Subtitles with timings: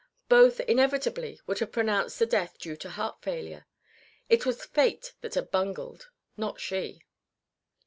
[0.29, 3.67] Both inevitably would have pronounced the death due to heart failure.
[4.29, 7.03] It was fate that had bungled, not she.